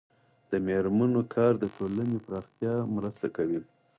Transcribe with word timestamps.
د 0.49 0.51
میرمنو 0.67 1.21
کار 1.33 1.53
د 1.59 1.65
ټولنې 1.75 2.17
پراختیا 2.25 2.73
مرسته 2.95 3.27
کوي. 3.35 3.59